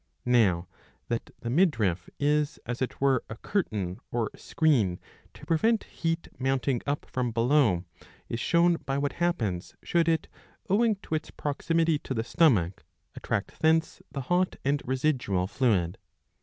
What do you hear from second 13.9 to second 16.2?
the hot and residual fluid.